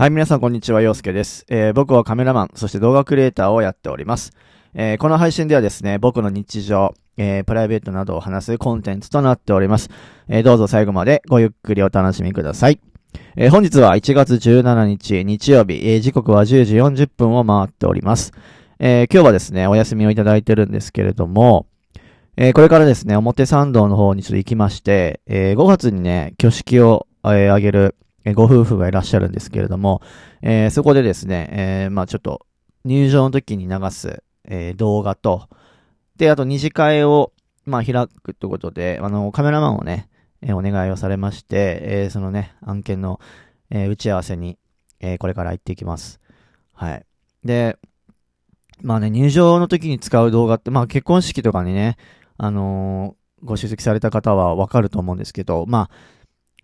[0.00, 1.44] はい、皆さんこんにちは、陽介です。
[1.50, 4.32] えー、僕はカメラマン、そして動画クリエイターをやっております。
[4.72, 9.90] えー、この配信ではですね、僕の日常、えー、プライベートなどを話すコンテンツとなっております。
[10.26, 12.80] えどうぞ最後までごゆっくりお楽しみください。
[13.36, 18.32] え本日は1月17日日曜日、え時刻は10時40分を回っております。
[18.78, 21.66] え今日はですね、お休みをいただいてるんですけれども、
[22.38, 30.02] えこれからですね、表参道の方にちょっと行きまして、え5月にね、挙式を、えー、げるえご夫婦がいらっしゃるんですけれども、
[30.42, 32.46] えー、そこでですね、えー、まあちょっと
[32.84, 35.48] 入場の時に流す、えー、動画と、
[36.16, 37.32] で、あと二次会を、
[37.64, 40.08] まあ開くということで、あの、カメラマンをね、
[40.42, 43.20] え、お願いをされまして、え、そのね、案件の、
[43.70, 44.58] え、打ち合わせに、
[45.00, 46.20] え、これから行っていきます。
[46.72, 47.04] はい。
[47.44, 47.78] で、
[48.82, 51.96] まあね、入場の時に使う動画って、まあ結婚式とかにね、
[52.38, 56.19] あの、ご出席された方はわかると思うんですけど、まあ、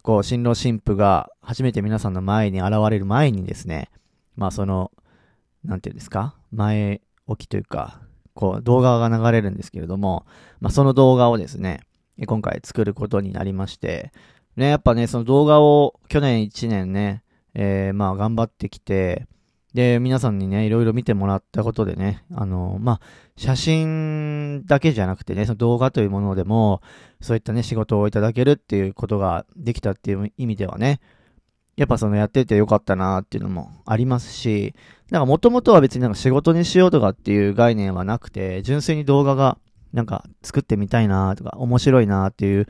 [0.06, 3.90] こう、新郎新婦が初めて皆さんの前に現れる前にですね、
[4.36, 4.92] まあその、
[5.64, 8.00] なんていうんですか前置きというか、
[8.32, 10.24] こう、動画が流れるんですけれども、
[10.60, 11.80] まあその動画をですね、
[12.24, 14.12] 今回作ることになりまして、
[14.54, 19.26] ね、やっぱね、その動画を去年1年ね、えー、まあ頑張ってきて、
[19.76, 23.00] で、皆さんにね、いろいろ見てもらったことでね、あの、まあ、
[23.36, 26.80] 写真だけじゃなくてね、その動画というものでも、
[27.20, 31.00] そういったね、仕事をいただけるっていうことができたっていう意味ではね、
[31.76, 34.74] やっぱそのやっててよかったなっていうのもありますし、
[35.10, 39.58] なんかもともとは別になんか仕事にしようとかっていう概念はなくて、純粋に動画が
[39.92, 42.66] なんか作ってみたいなとか、面白いなっていう、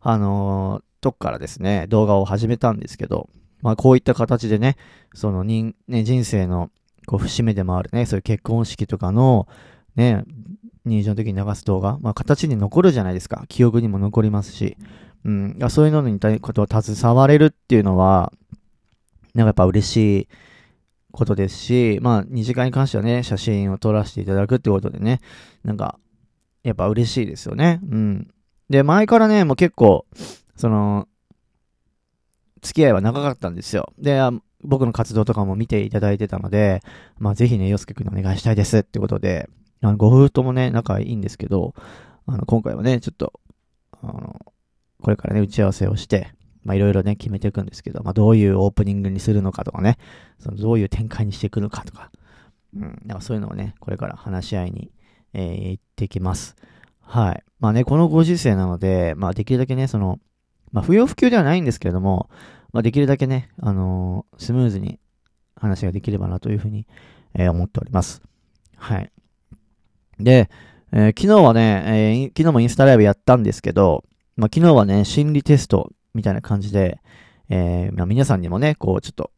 [0.00, 3.28] あのー、とこからですね、動画を始めたんですけど、
[3.62, 4.76] まあこういった形でね、
[5.14, 6.70] その人、ね、人生の
[7.06, 9.48] こう節目でもあるね、そういう結婚式とかの、
[9.94, 10.24] ね、
[10.84, 13.44] 入場の時に流す動画、まあ形に残るじゃないですか。
[13.48, 14.76] 記憶にも残りますし。
[15.24, 18.32] うん、そういうのに対ことを携われるっていうのは、
[19.34, 20.28] なんかやっぱ嬉しい
[21.10, 25.20] ことですし、まあ二次会に関してはね、写真を撮らせていただくってことでね、
[25.64, 25.98] なんか、
[26.62, 27.80] やっぱ嬉しいですよね。
[27.90, 28.30] うん。
[28.70, 30.06] で、前からね、もう結構、
[30.54, 31.08] その、
[32.66, 33.92] 付き合いは長かったんですよ。
[33.98, 34.20] で、
[34.62, 36.82] 僕の活動とかも見ていただいてたので、
[37.18, 39.48] まあぜひね、洋介くんにお願いしたいですってことで、
[39.82, 41.74] あの、ご夫婦ともね、仲いいんですけど、
[42.26, 43.32] あの、今回はね、ちょっと、
[44.02, 44.40] あの、
[45.02, 46.32] これからね、打ち合わせをして、
[46.64, 49.98] まあいろいろね、決めていくんですけど、まあどういうオープニングにするのかとかね、
[50.38, 52.10] そのどういう展開にしていくのかとか、
[52.74, 54.90] うん、なんかそういうのをね、これから話し合いに、
[55.32, 56.56] えー、行ってきます。
[57.00, 57.44] はい。
[57.60, 60.18] まあね、このご時世なので、まあできるだけね、その、
[60.72, 62.28] まあ不要不急ではないんですけれども、
[62.76, 65.00] まあ、できるだけね、あのー、スムーズに
[65.54, 66.86] 話ができればなというふうに、
[67.32, 68.20] えー、思っております。
[68.76, 69.10] はい。
[70.20, 70.50] で、
[70.92, 74.04] えー、昨日はね、え、昨日もインスタライブやったんですけど、
[74.36, 77.00] まあ、昨日はね、心理テストみたいな感じで、
[77.48, 79.30] え、まあ、皆さんにもね、こう、ちょっと、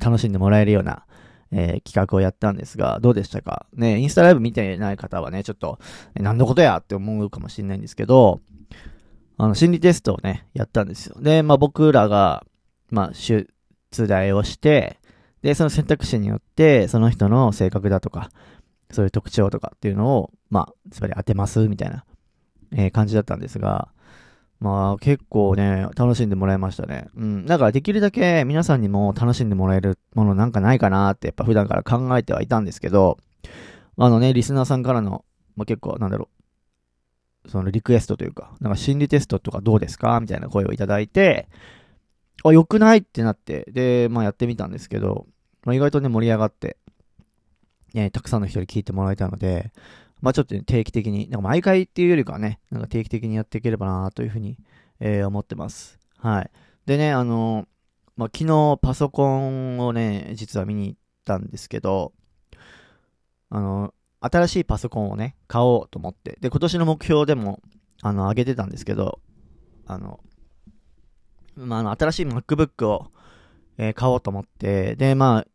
[0.00, 1.06] 楽しんでもらえるような、
[1.52, 3.66] えー、企画をやったんですが、どうでしたか？
[3.72, 5.78] ね、インスタライブ見てない方はね、ちょっと、
[6.14, 8.40] 何のことやって思うかもしれないんですけど、
[9.38, 11.20] あの、心理テストをね、やったんですよ。
[11.20, 12.44] で、まあ僕らが、
[12.90, 13.46] まあ、出
[13.92, 14.98] 題をして、
[15.42, 18.30] で、その選択肢によって、その人の性格だとか、
[18.90, 22.04] そういう特徴とかっていうのを、まあ、つまり当てます、みたいな、
[22.72, 23.88] えー、感じだったんですが、
[24.58, 27.08] まあ、結構ね、楽しんでもらいましたね。
[27.16, 27.46] うん。
[27.46, 33.18] だからできるだけ皆さんにも楽しんでもらえるものなんかないかなって、やっぱ普段から考えてはいたんですけど、
[33.98, 35.24] あのね、リスナーさんからの、
[35.56, 36.35] まあ結構、なんだろう、
[37.48, 40.18] そのリクエストというか、なんか心理テストとかどうですか？
[40.20, 41.48] みたいな声をいただいて、
[42.44, 45.26] あ、良くないってなって、で、まあやってみたんですけど、
[45.64, 46.76] まあ、意外とね、盛り上がって、
[47.94, 49.72] ね、たくさんの人に聞いてもらえたので、
[50.20, 54.58] まあちょっと、ね、定期的に、なんか毎回っていうよりかはね、なんか定期的にやっていければなというふうに、
[55.00, 55.98] えー、思ってます。
[56.18, 56.50] はい。
[56.86, 57.66] でね、あの
[58.16, 62.12] まあ昨日パソコンをね、実は見に行ったんですけど、
[63.50, 63.92] あの
[64.30, 66.38] 新しいパソコンをね、買おうと思って。
[66.40, 67.60] で、今年の目標でも、
[68.02, 69.20] あの、上げてたんですけど、
[69.86, 70.20] あの、
[71.56, 73.10] まあ、あの、新しい MacBook を、
[73.78, 75.46] えー、買おうと思って、で、まあ、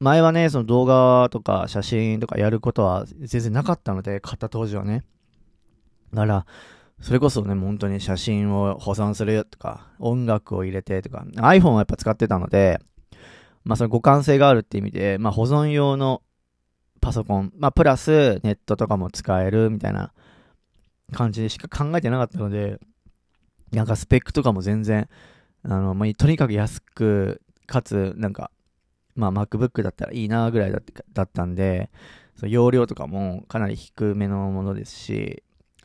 [0.00, 5.04] 前はね、その動画とか写真とかやることは全然なかったので、買った当時はね。
[6.14, 6.46] だから、
[7.02, 12.78] それこそね、本当に写真を保存するとか、音楽を入れてとか、iPhone はやっぱ使ってたので、
[13.64, 16.22] まあその互換性があるって意味で、まあ保存用の
[17.00, 20.12] パソコン、まあ、プラスネットとかも使えるみたいな
[21.12, 22.78] 感じでしか考えてなかったので、
[23.72, 25.08] なんかスペックとかも全然、
[25.62, 28.50] あの、まあ、とにかく安く、かつ、なんか、
[29.14, 30.72] まあ、MacBook だったらいいなぐらい
[31.12, 31.90] だったんで、
[32.36, 35.42] その容量とかもかなり低めのものですし、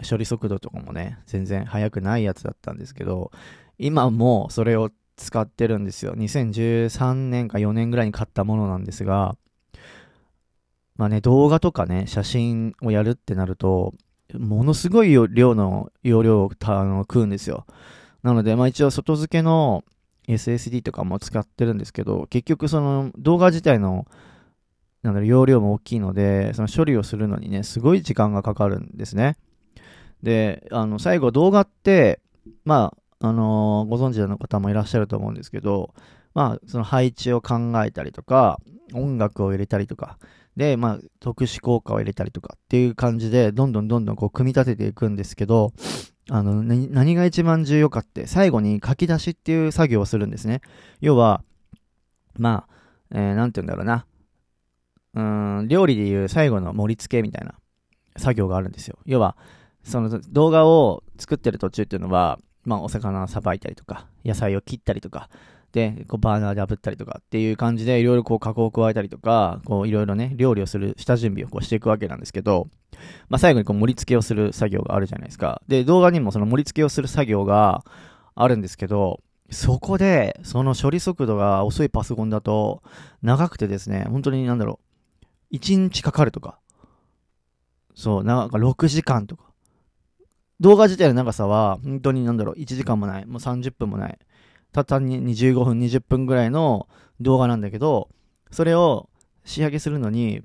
[0.08, 3.32] 処理速度とかもね、全然速くないやつだったんですけど、
[3.78, 6.14] 今もそれを使ってるんですよ。
[6.16, 9.38] 2013年か4年ぐらいに買ったものなんですが、
[10.96, 13.94] まあね、動画とかね、写真をやるってなると、
[14.34, 17.66] ものすごい量の容量をあの食うんですよ。
[18.24, 19.84] なので、まあ一応外付けの
[20.28, 24.08] SSD とかも使ってるんですけど、結局その動画自体の
[25.06, 29.38] なんだろ容量も大きいので、その処理をするのにね、すごい時間がかかるんですね。
[30.24, 32.20] で、あの、最後動画って、
[32.64, 35.94] まあ、あのー、ご存知の方もいらっしゃると思うんですけど、
[36.34, 38.60] まあ、その配置を考えたりとか、
[38.96, 40.18] 音楽を入れたりとか、
[40.58, 45.74] で、まあ、特殊効果を入れたりとかっていう感じで、どんどんどんどんこう組み立てていくんですけど、
[46.30, 50.62] あの、何が一番重要かって、最後に書き出しっていう作業をするんですね。
[51.02, 51.44] 要は、
[52.38, 52.76] まあ、
[53.12, 54.06] えー、なんて言うんだろうな。
[55.14, 57.56] うん、料理でいう最後の盛り付けみたいな
[58.18, 58.98] 作業があるんですよ。
[59.06, 59.38] 要は、
[59.84, 65.30] その動画を作ってる途中っていうのは、まあ、お魚をさばいたりとか、野菜を切ったりとか、
[65.76, 72.70] で、こうバーナーで炙ったりとかっていう感じで、いろいろこう加工を加えたりとか、こういろいろね、料理をする下準備をこうしていくわけなんですけど、
[73.28, 75.62] まあ、最後にこう盛り付けをする作業があるじゃないですか。
[75.68, 77.84] で、動画にもその盛り付けをする作業が
[78.36, 79.20] あるんですけど、
[79.50, 82.82] そこで、その処理速度が遅いパソコンだと、
[83.22, 84.80] 長くてですね、本当になんだろ
[85.52, 86.58] う、1日かかるとか、
[87.96, 89.44] そう、なんか6時間とか。
[90.62, 94.18] 動画自体の長さは、本当になんだろう、1時間もない、もう30分もない。
[94.76, 96.90] たったに15分、20分ぐらいの
[97.22, 98.10] 動画なんだけど、
[98.52, 99.10] それを
[99.46, 100.42] 仕上げするのに、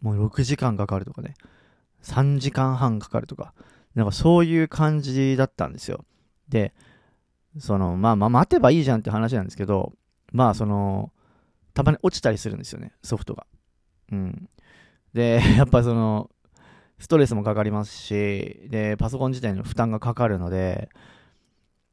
[0.00, 1.34] もう6時間かかるとかね。
[2.04, 3.52] 3時間半かかるとか、
[3.96, 6.04] なんかそういう感じだったんですよ。
[6.48, 6.72] で、
[7.58, 9.92] その、まあまあ待てばいいじゃんって話なんですけど、
[10.30, 11.10] まあその、
[11.74, 13.44] たまに落ちたりするんですよね、ソフトが。
[14.12, 14.48] うん。
[15.14, 16.30] で、 やっぱその、
[17.00, 20.90] ストレスもかかりますし、で、パソコン自体の負担がかかるので、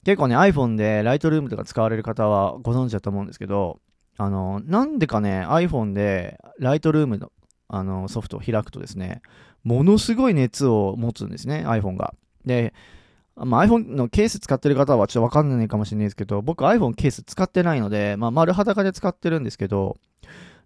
[0.06, 3.80] 結構ね、iPhone で Lightroom とか使われる方はご存知だと思うんですけど、
[4.18, 7.31] あの、なんでかね、iPhone で Lightroom の
[7.68, 9.24] あのソフトを開くとですね、
[9.63, 12.13] ものすごい熱を持つんですね、iPhone が。
[12.46, 12.75] で、
[13.36, 19.98] まあ、iPhone のケース使ってる方はちょっとわかんないかもしれないですけど、僕 iPhone ケース使ってないので、まあ、丸裸で使ってるんですけど、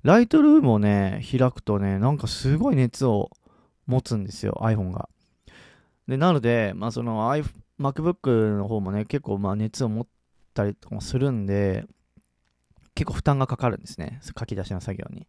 [0.03, 3.31] ライトルームをね、開くとね、なんかすごい熱を
[3.87, 5.07] 持つんですよ、iPhone が。
[6.09, 7.31] で、なので、まあ、その
[7.79, 10.07] MacBook の方もね、結構まあ熱を持っ
[10.53, 11.85] たりとかもするんで、
[12.95, 14.19] 結構負担がかかるんですね。
[14.21, 15.25] 書き出しの作業に。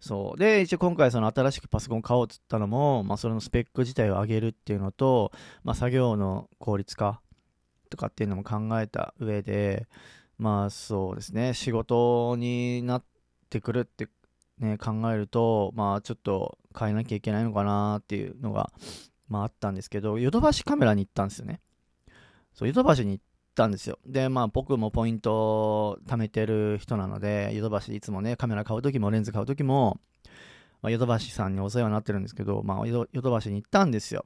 [0.00, 0.38] そう。
[0.38, 5.30] で、一応今回その新しくパソコン買おうっつったのも、まあそれのスペック自体を上げるっていうのと、
[5.62, 7.20] まあ作業の効率化
[7.90, 9.86] とかっていうのも考えた上で、
[10.38, 13.04] まあそうですね、仕事になっ
[13.48, 14.08] てくるって
[14.58, 18.72] ね、考えると、まあちょっと変えなきゃいけないのかなっていうのが、
[19.28, 21.60] まああったんですけど、ヨドバシカメラに行ったんですよね。
[22.54, 23.98] そう、ヨドバシに行ったんですよ。
[24.06, 30.00] で、まあ僕もポイント貯めてる人なので、ヨドバシいつもね、カメラ買う時もレンズ買う時も、
[30.82, 34.24] まあ、ヨドバシさんにお世話になってるんですけど、まあヨドバシに行ったんですよ。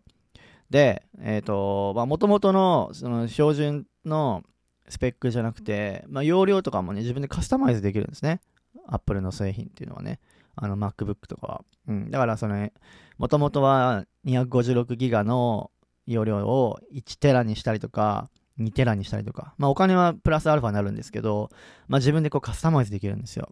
[0.70, 4.43] で、えっ、ー、と、まあ元々のその標準の
[4.88, 8.40] スペックじゃなくて、まあ容量とかもね、自分でカスタマイズできるんですね。
[8.88, 10.20] アップルの製品っていうのはね。
[10.56, 11.64] あの MacBook とかは。
[11.87, 12.11] うん。
[12.11, 12.70] だからその、
[13.19, 15.70] もともとは256ギガの
[16.06, 21.50] 容量を1テラにしたりとか、2テラにしたりとか、まあお金はプラスアルファになるんですけど、
[21.88, 23.50] まあ自分でこうカスタマイズできるんですよ。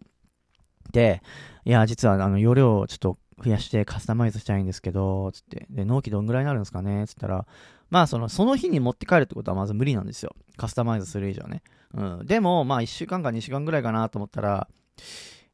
[0.92, 1.22] で、
[1.64, 7.06] いや、実はあの容量をちょっと増やしてカスタマイズしたいんですけど、つって、で、納期どんぐらいになるんですかね？
[7.06, 7.46] つったら、
[7.90, 10.34] まあその、その日に持って帰るってことはまず無理なんですよ。
[10.56, 11.62] カスタマイズする以上ね。
[11.94, 12.26] うん。
[12.26, 14.68] でも、まあ1週間か2週間ぐらいかなと思ったら、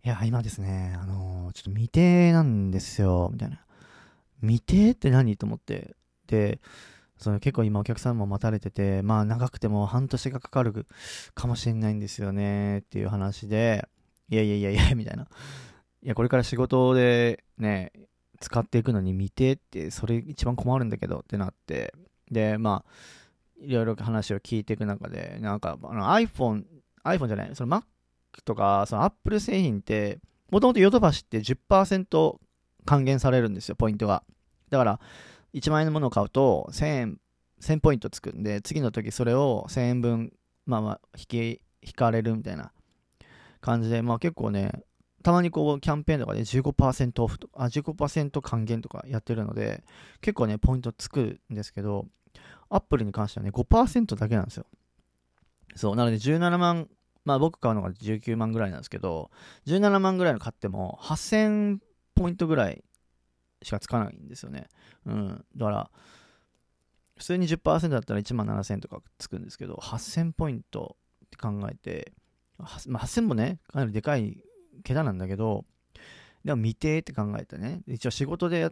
[0.05, 3.61] いや、今ですね、あのー、ちょっと未定なんですよ、みたいな。
[4.43, 5.37] 未定って何？
[5.37, 5.97] と思って。
[6.31, 6.61] で、
[7.19, 10.87] その結構今お客さんも待たれてて、まあ長くても半年がかかる
[11.35, 13.87] かもしれないんですよねっていう話で、
[14.31, 15.25] いやいやいやいや、みたいな。
[16.03, 17.93] いや、これから仕事でね、
[18.41, 21.93] 使っていくのに未定ってそれ一番困るんだけどってなって、
[22.31, 22.91] で、まあ、
[23.61, 26.65] いろいろ話を聞いていく中で、なんかあの iPhone、
[27.05, 27.83] iPhone じゃない、その Mac
[28.45, 30.21] とか、その Apple 製品って、
[30.51, 32.39] もともとヨドバシって10%
[32.87, 34.23] 還元されるんですよ、ポイントが。
[34.71, 35.01] だから、
[35.55, 37.21] 1万円のものを買うと1000円、
[37.61, 40.33] 1000ポイントつくんで、次の時それを1000円分、
[40.67, 42.73] まあまあ、引き、引かれるみたいな
[43.61, 44.71] 感じで、まあ結構ね、
[45.23, 49.85] たまにこう、キャンペーンとかで15%オフとか、あ、15%還元とかやってるので、
[50.21, 52.07] 結構ね、ポイントつくんですけど、
[52.71, 54.67] アップルに関してはね、5%だけなんですよ。
[55.75, 56.89] そう、なので17万、
[57.25, 59.31] まあ僕買うのが19万ぐらいなんですけど、
[59.67, 61.79] 17万ぐらいの買っても8000
[62.15, 62.83] ポイントぐらい
[63.63, 64.69] しかつかないんですよね。
[65.07, 65.45] うん。
[65.57, 65.91] だから、
[67.17, 72.13] 普通に10%だったら1万7000とかつくんですけど、8000ポイントって考えて、
[72.87, 74.43] まあ、8000もね、かなりでかい
[74.85, 75.65] 桁なんだけど、
[76.45, 78.71] でも未定って考えてね、一応仕事で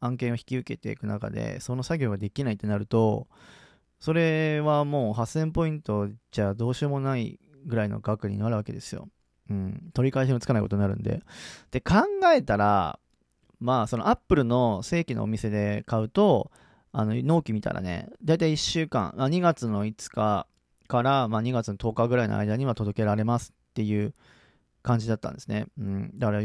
[0.00, 3.26] 案件を引き受けていく中で、その作業ができないってなると、
[3.98, 9.08] それはもう8000ポイントじゃどうしようもないぐらいの額になるわけですよ。
[9.50, 9.90] うん。
[9.94, 11.22] 取り返しのつかないことになるんで。
[11.70, 12.98] で、考えたら、
[13.60, 16.50] まあ、そのアップルの正規のお店で買うと、
[16.92, 20.46] あの、納期見たらね、だいたい1週間、あ2月の5日
[20.88, 24.14] から、まあ、2月の10日ぐらいの間には届けられますっていう
[24.82, 25.66] 感じだったんですね。
[25.78, 26.10] うん。
[26.14, 26.42] だから、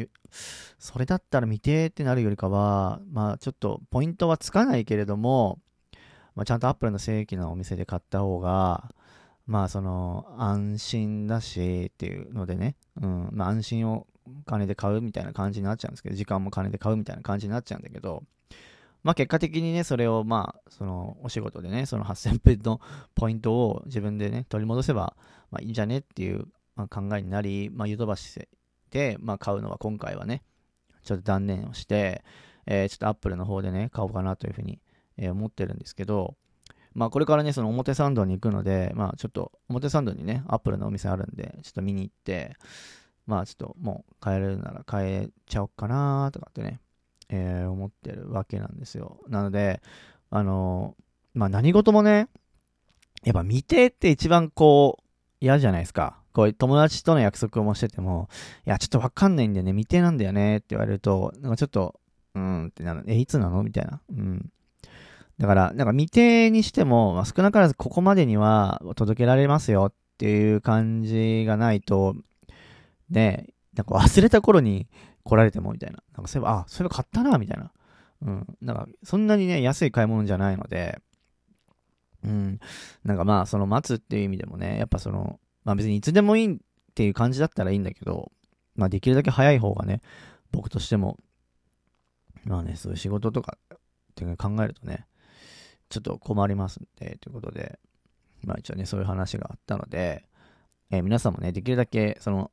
[0.80, 5.60] それだったら未定ってなるよりかは、まあ、ちょっとポイントはつかないけれども、
[6.36, 8.90] まあ、ちゃんとアップルの正規のお店で買った方が、
[9.46, 14.08] まあ、その、安心だしっていうのでね、うん、まあ、安心を
[14.46, 18.24] 金で買うみたいな感じになっちゃうんですけど、時間も金で買うみたいな感じになっちゃうんだけど、
[19.04, 22.82] まあ結果的にね、それをまあ、そのお仕事でね、その8000分の
[23.16, 25.16] ポイントを自分でね、取り戻せば、
[25.50, 26.46] まあいいんじゃねっていう、
[26.90, 28.48] 考えになり、まあ、ゆとばし
[28.90, 30.44] で、まあ買うのは今回はね、
[31.04, 32.24] ちょっと断念をして、
[32.66, 34.80] え、ちょっとアップルの方でね、買おうかなというふうに、
[35.18, 36.36] え、思ってるんですけど、
[36.94, 42.56] まあこれからね、その表参道に行くので、まあちょっと表参道にね、アップルのお店あるんで、ちょっと見に行って、
[43.28, 46.80] まあちょっともう買えるなら買えちゃおうかなとかってね、
[47.30, 49.20] えー、思ってるわけなんですよ。
[49.28, 49.82] なので、
[50.30, 52.28] あのー、まあ何事もね、
[53.24, 55.04] やっぱ未定って一番こう
[55.40, 56.18] 嫌じゃないですか。
[56.34, 58.30] こう友達との約束もしてても、
[58.66, 62.00] いや、ちょっとわかんないんだよね、未定なんだよねって言われると、なんかちょっと、
[62.34, 63.04] うーんってなる。
[63.08, 63.62] え、いつなの？
[63.64, 64.00] みたいな。
[64.10, 64.50] うん。
[65.38, 72.16] だから、なんか未定にしても、まあ、少なからずここまでには届けられますよっていう感じがないと、
[73.12, 74.88] ね、なんか忘れた頃に
[75.24, 76.04] 来られてもみたいな。
[76.16, 77.72] なんかそういえば、あ、そういえば買ったな、みたいな。
[78.24, 78.58] うん。
[78.62, 81.00] なんか、そんなにね、安い買い物じゃないので、
[82.24, 82.60] うん。
[83.04, 86.58] なんかまあ、その待つっていう意味でもね、やっぱその、まあ別にいつでもいいっ
[86.94, 88.32] ていう感じだったらいいんだけど、
[88.76, 90.02] まあできるだけ早い方がね、
[90.52, 91.18] 僕としても、
[92.46, 93.78] まあね、そういう仕事とかっ
[94.16, 95.06] ていう考えるとね、
[95.90, 97.80] ちょっと困りますんで、ということで、
[98.44, 100.26] まあ一応ね、そういう話があったので、
[100.92, 102.52] えー、皆さんもね、できるだけ、その、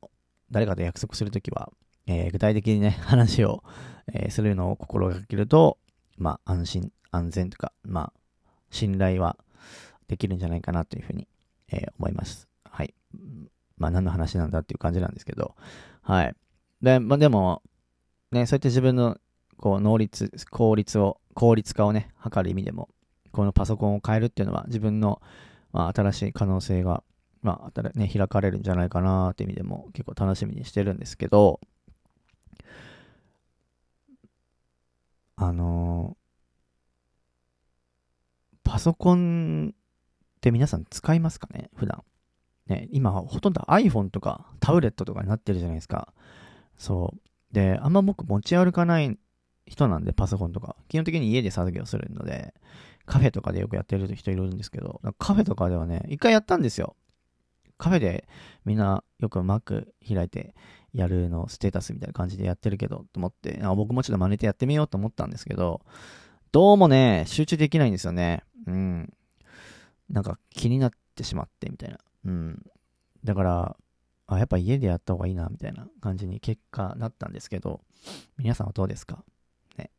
[0.51, 1.71] 誰かと約束するときは、
[2.07, 3.63] えー、具体的にね、 話を、
[4.13, 5.77] えー、するのを心がけると、
[6.17, 8.13] まあ、安心、安全とか、まあ、
[8.71, 9.37] 信頼は
[10.07, 11.27] できるんじゃないかなというふうに、
[11.71, 12.47] えー、思います。
[12.63, 12.93] はい。
[13.77, 15.55] まあ、何の話なんだっていう感じなんですけど、
[16.01, 16.35] はい。
[16.81, 17.61] で、まあ、でも、
[18.31, 19.17] ね、そうやって自分の、
[19.57, 22.89] こう、能率、効率を、効率化をね、図る意味でも、
[23.31, 25.21] このパソコンを変えるっていうのは、自分の、
[25.71, 27.03] まあ、新しい可能性が
[27.41, 31.59] まあ、ね、開かれるんじゃないかなって意味でも結構楽しみにしてるんですけど、
[35.35, 41.69] あのー、パソコンって皆さん使いますかね？
[41.75, 42.03] 普段。
[42.67, 46.13] ね、今ほとんど iPhone とかタブレットとかになってるじゃないですか。
[46.77, 47.19] そう。
[47.53, 49.17] で、あんま僕持ち歩かない
[49.65, 50.75] 人なんで、パソコンとか。
[50.87, 52.53] 基本的に家で作業するので、
[53.05, 56.95] カフェとかでよくやってる人いるんですけど、カフェとかではね、一回やったんですよ。
[57.79, 58.27] カフェで
[58.65, 60.53] みんなよく Mac 開いて
[60.93, 65.81] やるのステータスみたいな感じでやってるけど、と思って、僕もちょっと真似てやってみようと思ったんですけど、
[66.51, 68.43] どうもね、集中できないんですよね。
[68.67, 69.13] うん。
[70.09, 71.99] なんか気になってしまってみたいな。
[72.25, 72.65] うん。
[73.23, 73.77] だから、
[74.27, 77.81] あ、やっぱ家でやった方がいいな、みたいな感じに結果なったんですけど、
[78.37, 79.23] 皆さんはどうですか？
[79.77, 79.91] ね。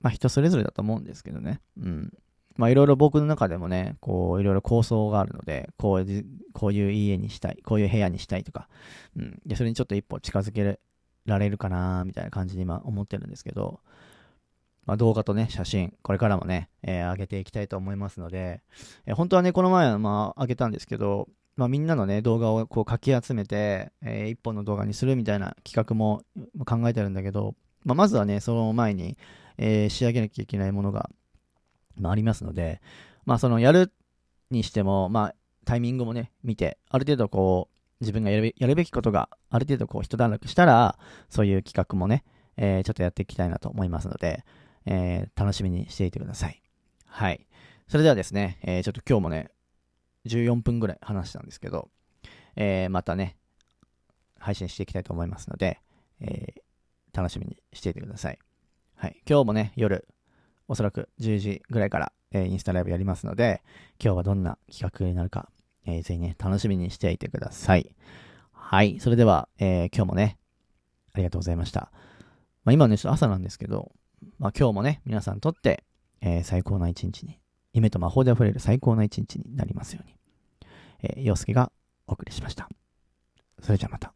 [0.00, 1.60] まあ人それぞれだと思うんですけどね。
[1.76, 2.12] うん。
[2.56, 6.06] まあいろいろ僕の中でもね、こういろいろ構想があるので、こう
[6.52, 8.68] こういう家にしたい、こういう部屋にしたいとか、
[9.16, 9.40] うん。
[9.44, 10.78] で、それにちょっと一歩近づけ
[11.26, 13.80] られるかなみたいな感じに今思ってるんですけど、
[14.86, 18.62] まあ動画とね、写真、これからもね、えー、上げていきたいと思いますので、
[19.06, 26.22] えー、本当はね、この前まあ上げたんですけど、まあみんなのね、動画をこうかき集めて、えー、一本の動画にするみたいな企画も
[26.64, 29.16] 考えてるんだけど、まあまずはね、その前に、
[29.58, 31.10] えー、仕上げなきゃいけないものが
[31.96, 32.80] まあ、ありますので、
[33.24, 33.92] まあ、そのやる
[34.50, 35.34] にしても、まあ、
[35.64, 40.98] タイミングもね、見て、ある程度こう、自分がやるやるべきことがある程度こう一段落したら、
[41.30, 42.24] そういう企画もね、
[42.56, 44.44] えー、ちょっとやっていきたいなと思いますので、
[44.86, 46.62] えー、楽しみにしていてください。
[47.06, 47.46] はい。
[47.88, 49.50] それではですね、えー、ちょっと今日もね、
[50.26, 51.88] 14分ぐらい話したんですけど、
[52.56, 53.36] え、またね、
[54.38, 55.80] 配信していきたいと思いますので、
[56.20, 56.54] え、
[57.12, 58.38] 楽しみにしていてください。
[58.96, 59.22] はい。
[59.28, 60.06] 今日もね、夜、
[60.68, 63.62] おそらく10時ぐらいから、えー、インスタライブやりますので、
[64.02, 65.48] 今日はどんな企画になるか、
[65.86, 67.94] えー、ぜひね、楽しみにしていてください。
[68.52, 68.98] はい。
[69.00, 70.38] それでは、えー、今日もね、
[71.12, 71.92] ありがとうございました。
[72.64, 73.92] まあ、今ね、ちょっと朝なんですけど、
[74.38, 75.84] まあ、今日もね、皆さんにとって、
[76.20, 77.38] えー、最高な一日に、
[77.72, 80.16] 夢と魔法で溢れる最高な一日になりますように。
[81.02, 81.70] えー、洋介が
[82.06, 82.68] お送りしました。
[83.60, 84.14] それじゃあまた。